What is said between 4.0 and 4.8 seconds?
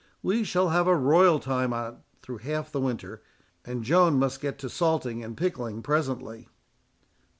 must get to